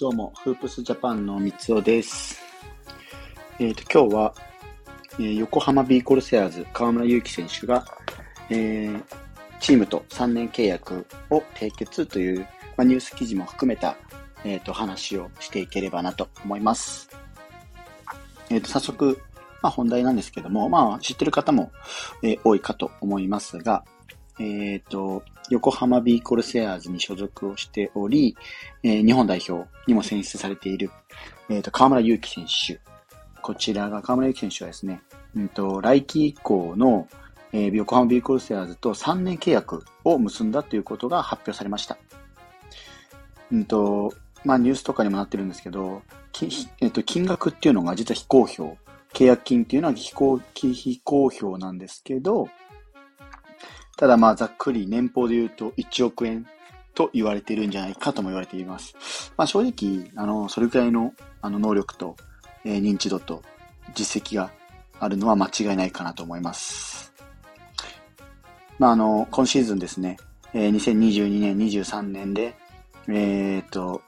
[0.00, 2.40] どうも、フープスジャパンの三尾です。
[3.58, 4.34] えっ、ー、と、今日は、
[5.18, 7.84] えー、横浜ビーコルセアーズ河村勇輝選手が、
[8.48, 9.02] えー、
[9.60, 12.46] チームと3年契約を締結という、ま
[12.78, 13.98] あ、ニュース記事も含めた、
[14.42, 17.10] えっ、と、話をしていければなと思います。
[18.48, 19.20] えっ、と、早速、
[19.60, 21.72] まあ、本題なんですけども、まあ、知ってる方も、
[22.22, 23.84] え多いかと思いますが、
[24.38, 28.36] えっ、と、横浜ビーコルセアーズに所属をしており、
[28.82, 30.90] えー、日本代表にも選出されている、
[31.48, 32.80] えっ、ー、と、河村勇輝選手。
[33.42, 35.02] こちらが河村勇輝選手はですね、
[35.36, 37.08] うんと、来季以降の、
[37.52, 41.98] えー、横浜ビーコルセアーズと3年契約を結んだということが発表されました。
[43.52, 46.02] うんと、まあニュースとかにもなってるんですけど、
[46.80, 48.78] えっと、金額っていうのが実は非公表。
[49.12, 52.48] 契約金っていうのは非公非公表なんですけど、
[54.00, 56.46] ただまあざっくり年俸で言うと1億円
[56.94, 59.34] と言われているんじゃないかとも言われています。
[59.36, 62.16] まあ正直、あの、それくらいのあの能力と、
[62.64, 63.42] えー、認知度と
[63.94, 64.50] 実績が
[64.98, 67.12] あるのは間違いないかなと思います。
[68.78, 70.16] まああの、今シーズンですね、
[70.54, 72.56] えー、2022年、23年で、
[73.06, 74.00] えー、っと、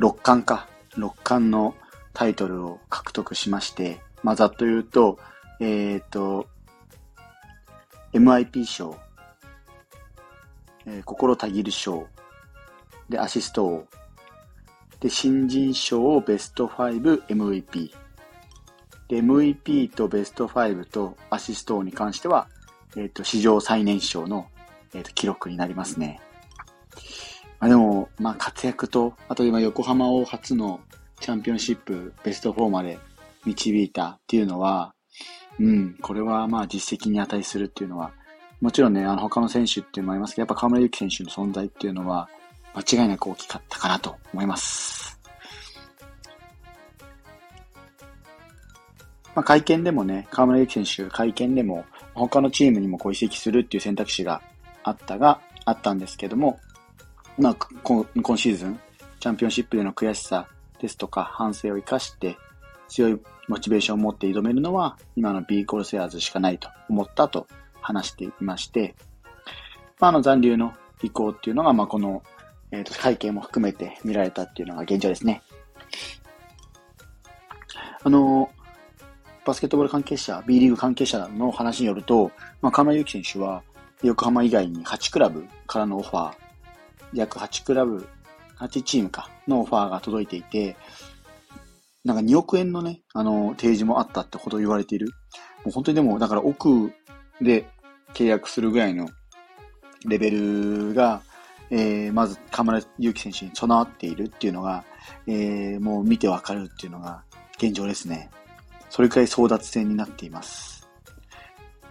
[0.00, 1.76] 6冠か、6冠の
[2.12, 5.20] タイトルを獲得しまして、まあざっと言うと、
[5.60, 6.48] えー、っと、
[8.14, 8.96] MIP 賞、
[10.86, 12.06] えー、心たぎる賞、
[13.08, 13.88] で、アシスト王、
[15.00, 17.90] で、新人賞をベスト 5MVP。
[19.08, 22.48] で、MVP とベスト5とアシスト王に関しては、
[22.96, 24.46] えっ、ー、と、史上最年少の、
[24.94, 26.20] えーと、記録になりますね。
[27.58, 30.80] まあ、でも、まあ、活躍と、あと今横浜を初の
[31.20, 32.98] チャンピオンシップベスト4まで
[33.44, 34.94] 導いたっていうのは、
[35.60, 38.12] うん、これはまあ実績に値するっていうのは、
[38.60, 42.28] もちろんね、あの他の選手っていうのもありますけど、やっぱ河村勇輝選手の存在っていうのは、
[42.74, 45.20] 間違いなく大きかったかなと思います。
[49.34, 51.84] まあ、会見でもね、河村勇輝選手、会見でも、
[52.14, 54.40] 他のチームにもこう移籍するっていう選択肢が
[54.82, 56.58] あったが、あったんですけども、
[57.38, 58.06] まあ、今
[58.38, 58.78] シーズン、
[59.18, 60.48] チャンピオンシップでの悔しさ
[60.80, 62.36] ですとか、反省を生かして、
[62.88, 67.46] 強いモチベーションを持って挑めるのは、今の B コルセアーズしかないと思ったと
[67.80, 68.94] 話していまして、
[70.00, 72.22] まあ、あの残留の意向っていうのが、まあ、この、
[72.70, 75.42] えー、と会見も含めて見られたっていうのが現状ですね。
[78.02, 78.50] あの、
[79.44, 82.30] バスケットボール関係者、B リーグ関係者の話によると、
[82.62, 83.62] まあ、河村勇輝選手は、
[84.02, 86.34] 横浜以外に8クラブからのオファー、
[87.14, 88.06] 約8クラブ、
[88.58, 90.76] 8チームか、のオファーが届いていて、
[92.04, 95.08] なんか2億円のね、あの、提示もあったってほど言われている。
[95.64, 96.92] もう本当にでも、だから奥
[97.40, 97.66] で
[98.12, 99.08] 契約するぐらいの
[100.06, 101.22] レベルが、
[101.70, 104.84] えー、まず河村勇輝選手に備わっているっていうのが、
[105.26, 107.24] えー、もう見てわかるっていうのが
[107.56, 108.30] 現状ですね。
[108.90, 110.86] それくらい争奪戦になっています。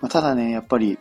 [0.00, 0.98] まあ、ただね、やっぱり、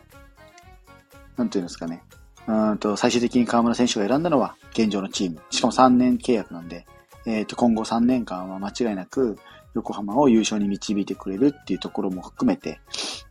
[1.35, 2.03] なんていうんですかね。
[2.47, 5.41] うんと、最終的に河村選手が選んだのは現状のチーム。
[5.49, 6.85] しかも3年契約なんで、
[7.25, 9.38] えっ、ー、と、今後3年間は間違いなく
[9.74, 12.80] 横浜を優勝に導いてくれるっていうところも含めて、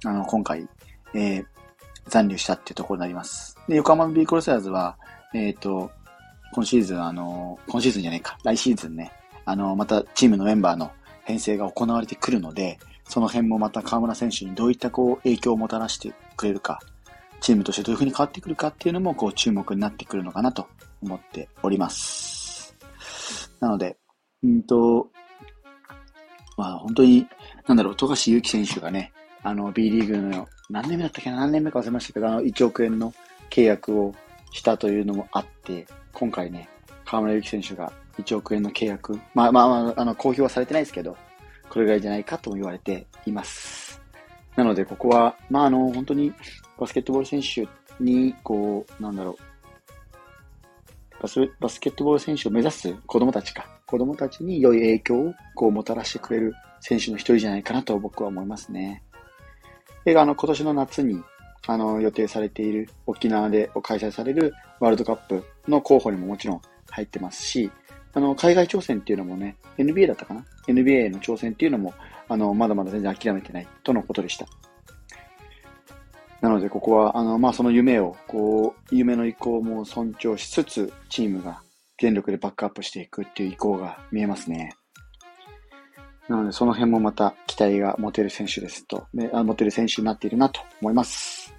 [0.04, 0.68] あの、今回、
[1.14, 1.46] えー、
[2.08, 3.56] 残留したっていうところになります。
[3.68, 4.96] で、横浜ビーコルセアーズは、
[5.34, 5.90] えっ、ー、と、
[6.52, 9.12] 今シーズン、あの、今シーズンじゃないか、来シーズンね、
[9.44, 10.90] あの、またチームのメンバーの
[11.24, 16.80] 編成が行われてくるので、その辺もまた河村選手にどういったこう影響をもたらしてくれるか、
[17.40, 20.68] チームとしてどういう風に変わってくるかっていうのもこう注目になってくるのかなと
[21.02, 22.37] 思っております。
[23.60, 23.96] なので、
[24.42, 25.10] うんと、
[26.56, 27.26] まあ本当に、
[27.66, 33.12] なんだろう、富樫勇樹選手がね、あの B リーグの何年目だったっけ何年目か忘れましたけど、あの1億円の
[33.50, 34.14] 契約を
[34.52, 36.68] したというのもあって、今回ね、
[37.04, 41.16] 河村勇輝選手が1億円の契約、まあまあ、まあ、あの、公表はされてないですけど、
[41.68, 44.02] これぐらいじゃないかとも言われています。
[44.56, 46.32] なので、ここは、まああの、本当に
[46.78, 47.68] バスケットボール選手
[48.02, 49.42] に、こう、なんだろう、
[51.20, 59.02] バスバスケットボール選手を目指す子供たちか、子供たちに良い影響をこうもたらしてくれる選手の一人じゃないかなと僕は思いますね。
[60.04, 61.22] 映画の今年の夏に
[61.66, 67.70] あの予定されている沖縄で開催されるワールドカップの候補にももちろん入ってますし、
[68.14, 71.94] あの海外挑戦っていうのもね、NBA だったかな ?NBA の挑戦っていうのも
[72.28, 74.46] あのまだまだ全然諦めてないとのことでした。
[76.40, 81.62] なので、ここは、あの、まあ、その夢を、こう、夢の意向も尊重しつつ、チームが
[82.00, 84.76] 全力でバックアップしていくっていう意向が見えますね。
[86.28, 91.54] なので、その辺もまた期待が持てる選手ですと、ね、あ持てる選手になっているなと思います。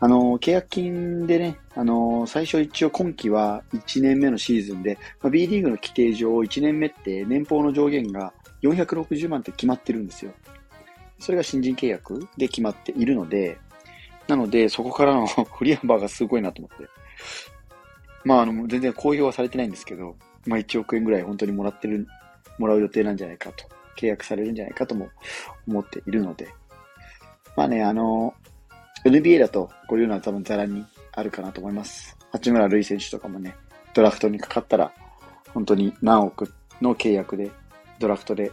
[0.00, 8.32] あの、契約金でね、あの、最初一応今季は1年目のシーズンで、まあ、B リーグの規定上1年目って年俸の上限が
[8.62, 10.32] 460万って決まってるんですよ。
[11.18, 13.58] それが新人契約で決まっているので、
[14.28, 16.86] なので、そこからの振り幅がすごいなと思って。
[18.24, 20.16] まあ、あの、全然公表はされてないんですけど、
[20.46, 22.06] まあ1億円ぐらい本当にもらってる、
[22.58, 23.64] もらう予定なんじゃないかと、
[23.96, 25.08] 契約されるんじゃないかとも
[25.66, 26.48] 思っているので、
[27.56, 28.34] まあね、あの、
[29.04, 32.16] NBA だとこういうのは多分ザラにあるかなと思います。
[32.32, 33.56] 八村塁選手とかもね、
[33.94, 34.92] ドラフトにかかったら、
[35.54, 37.50] 本当に何億の契約で、
[37.98, 38.52] ドラフトで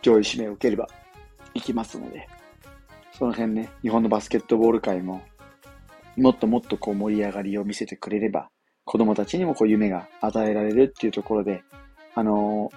[0.00, 0.88] 上位指名を受ければ
[1.52, 2.28] 行きますので、
[3.18, 5.22] その辺ね、日本のバスケットボール界も、
[6.16, 8.50] もっともっとこう盛り上がりを見せてくれれば、
[8.84, 11.62] 子供たちにもこう夢が与えられるっていうところで、
[12.14, 12.70] あの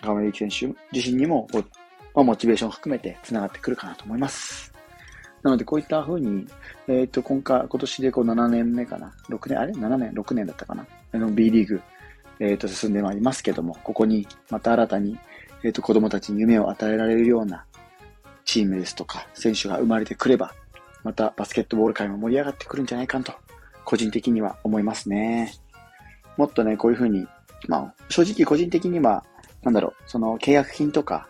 [0.00, 1.64] ー、川村選手自身にもこう、
[2.12, 4.74] まあ、モチベーションを含めて繋がってくるかなと思います。
[5.44, 6.44] なので、こういった風に、
[6.88, 10.84] えっ、ー、と、今回、今年でこう7年目かな？6年、あれ ?7 年 ?6 年だったかな？
[11.12, 11.80] あの、B リーグ、
[12.40, 15.18] えっ、ー、と、進んでまいりますけども、ここに、また新たに、
[15.62, 17.64] えっ、ー、と、子供たちに夢を与えられるような
[18.54, 20.54] チームですとか、選手が生まれてくれば、
[21.02, 23.32] またバスケットボール界も盛り上がってくるんじゃないかと、
[23.84, 25.52] 個人的には思いますね。
[26.36, 27.26] もっとね、こういう風に、
[27.66, 29.24] まあ、正直個人的には、
[29.62, 31.28] なんだろう、その契約金とか、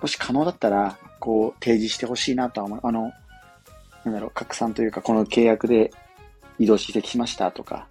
[0.00, 2.80] もし可能だったら、こう、提示してほしいなとは思う。
[2.82, 3.12] あの、
[4.04, 5.92] なんだろう、拡散というか、この契約で
[6.58, 7.86] 移動指摘しましたとか、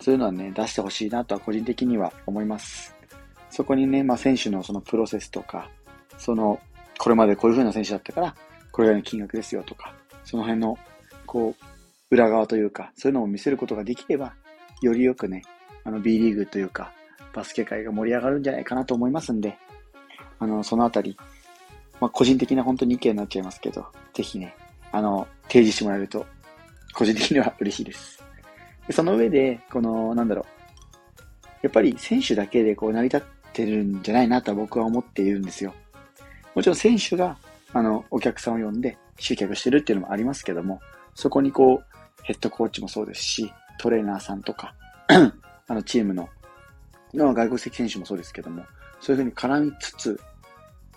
[0.00, 2.94] そういうのはね、出してほしいなとは個人的には思います。
[3.50, 5.68] そこにね、まあ選手のそのプロセスとか、
[6.16, 6.58] その、
[7.06, 8.34] これまでこういう風な選手だったから、
[8.72, 9.94] これぐらいの金額ですよとか、
[10.24, 10.76] その辺の、
[11.24, 11.64] こう、
[12.10, 14.34] 裏側というか、そういうのを見せることができれば、
[14.82, 15.42] よりよくね、
[15.84, 16.90] あの B リーグというか、
[17.32, 19.56] バスケ界が盛り上がるんじゃないかなと思いますんで、
[20.40, 21.16] あの、そのあたり、
[22.00, 24.56] まあ個人的な本当に意見になっちゃいますけど、ぜひね、
[24.90, 26.26] あの、提示してもらえると、
[26.92, 28.20] 個人的には嬉しいです。
[28.88, 30.46] でその上で、この、なんだろう。
[31.62, 33.22] やっぱり選手だけでこう成り立っ
[33.52, 35.72] てるんじゃないなと僕は思っているんですよ。
[36.56, 37.36] もちろん選手が、
[37.74, 40.80] あの、お客さんを呼んで集客してるっていうのもありますけども、
[41.14, 41.84] そこにこう、
[42.22, 44.74] ヘッドコーチもそうですし、トレーナーさんとか、
[45.68, 46.30] あの、チームの、
[47.12, 48.64] の外国籍選手もそうですけども、
[49.00, 50.18] そういうふうに絡みつつ、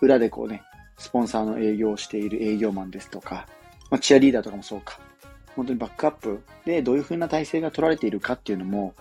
[0.00, 0.62] 裏でこうね、
[0.96, 3.46] スポンサーの営業をしている営業マンですとか、
[3.90, 4.98] まあ、チアリーダーとかもそうか。
[5.56, 8.94] 本当にバックアップでどういう風な体制が取られているかっていうのも、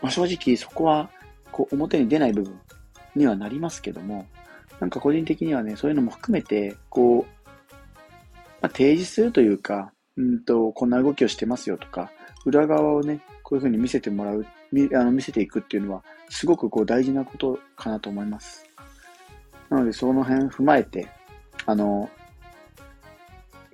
[0.00, 1.10] まあ、正直そこは
[1.52, 2.58] こう表に出ない部分
[3.14, 4.26] にはなりますけども、
[4.80, 7.48] なんか個人的にはね、そういうのも含めて、こう、
[8.60, 12.10] まあ、提示するというか、うんと、こんな動きをしてますよとか、
[12.44, 18.64] 裏側をね、こういう風に見せてもらう、見あの見せていくっていうのは、すごくこう大事なことかなと思います。
[19.70, 21.08] なので、その辺踏まえて、
[21.66, 22.08] あの、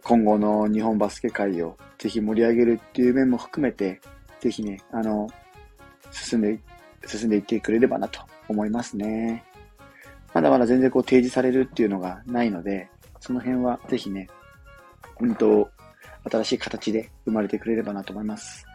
[0.02, 4.00] 今後の日本バスケ界をぜひ盛り上げるっていう面も含めて、
[4.40, 5.28] ぜひね、あの、
[6.10, 6.58] 進んで、
[7.06, 9.44] 進んでいってくれればなと思いますね。
[10.34, 12.88] まだまだ全然こう提示されるっていうのがないので、
[13.20, 14.28] その辺はぜひね、
[15.20, 15.70] うんと、
[16.30, 18.66] 新しい形で生まれてくれればなと思います。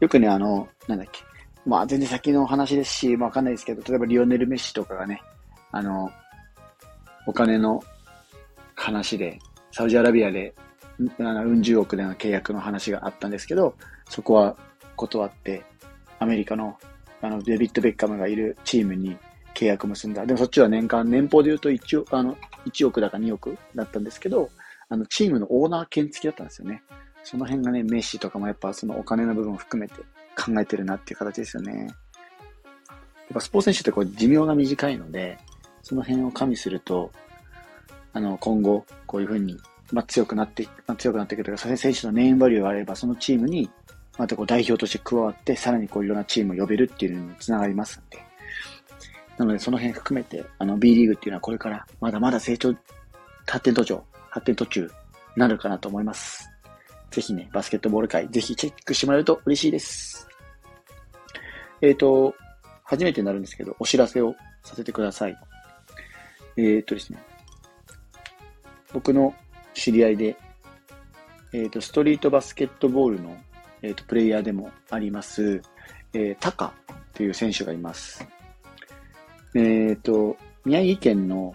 [0.00, 1.20] よくね、あの、なんだっけ。
[1.66, 5.20] まあ全然先の話ですし、まあわかんないですけど、例えばリオネル・メッシとかがね、
[5.70, 6.10] あの、
[7.26, 7.82] お金の
[8.74, 9.38] 話で、
[9.70, 10.54] サウジアラビアで
[10.98, 13.74] うん十億での契約の話があったんですけど、
[14.08, 14.56] そこは
[14.96, 15.62] 断って、
[16.18, 16.78] アメリカの
[17.20, 19.16] あのデビッド・ベッカムがいるチームに
[19.62, 20.26] 契約結んだ。
[20.26, 24.50] でもそっちは年間、年俸で言うと 1, 億あの1億だか2億だったんですけど、
[24.88, 26.82] あのチームのオーナー権付きだったんですよね。
[27.24, 29.94] その辺がね、メッシとかもやっぱそのお金の部分を含めて
[30.36, 31.86] 考えてるなっていう形ですよね。
[31.86, 31.88] やっ
[33.34, 35.38] ぱスポーツ選手ってこう寿命が短いので、
[35.82, 37.10] その辺を加味すると、
[38.12, 39.56] あの、今後、こういうふうに
[39.92, 43.70] まあ、強くなって、まあ、強くなっていくというか、選手のネームバリューがあれば、そのチームに、
[44.18, 48.31] またこう代表として加わって、さらにこういろんなチームを呼べるっていうのにつながりますんで。
[49.38, 52.74] なので、その辺含めて、あの、B リーグっていうのはこれからまだまだ成長、
[53.46, 54.90] 発展途上、発展途中、
[55.36, 56.50] なるかなと思います。
[57.10, 60.26] ぜひね、バスケットボール界、ぜひチェックしてもらえると嬉しいです。
[61.80, 62.34] えっ、ー、と、
[62.84, 65.36] 初めてになるんですけど、お知らせをさせてください。
[66.56, 67.22] えっ、ー、とですね、
[68.92, 69.34] 僕の
[69.74, 70.36] 知り合いで、
[71.52, 73.36] えっ、ー、と、ストリートバスケットボールの、
[73.82, 75.60] えっ、と、プレイヤーでもあります、
[76.14, 78.26] えー、タカっていう選手がいます。
[79.54, 81.54] えっ、ー、と、宮城県の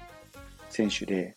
[0.69, 1.35] 選手で、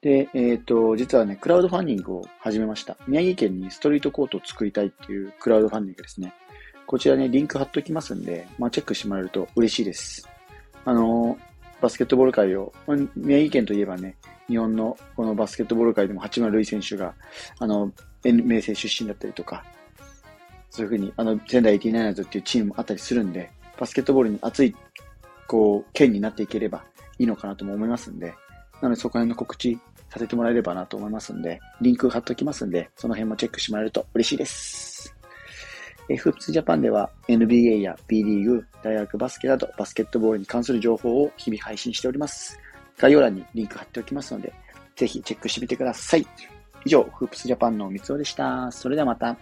[0.00, 2.96] で、えっ、と、実はね、クラウドファンディングを始めました。
[3.06, 6.34] 宮城県にストリートコートを作りたいっていうクラウドファンディングですね。
[6.86, 10.28] こちらね、リンク貼っときますんで、まあ、チェックしてもらえると嬉しいです。
[10.84, 11.38] あの、
[11.80, 12.72] バスケットボール界を、
[13.16, 14.16] 宮城県といえばね、
[14.48, 17.14] 日本のこのバスケットボール界でも八村塁選手が、
[17.58, 17.90] あの、
[18.24, 19.64] 明星出身だったりとか、
[20.70, 24.74] そういうふうに、あの、仙台 89ers っていうチームもあったりするんで、バスケットボールに熱い、
[25.46, 26.84] こう、県になっていければ
[27.18, 28.34] いいのかなとも思いますんで、
[28.80, 29.78] なのでそこら辺の告知
[30.10, 35.14] させてもらえればなと思いますんで、リンク貼っておきますんで、その辺もチェックしてもらえると嬉しいです。
[36.08, 42.58] えフープスジャパンでは NBA や B リーグ、大学バスケなどバスケットボールに関する情報を日々配信しております。
[42.98, 44.52] 概要欄にリンク貼っておきますので、
[44.96, 46.26] ぜひチェックしてみてください。
[46.84, 48.70] 以上、フープスジャパンの三つおでした。
[48.70, 49.36] それではまた。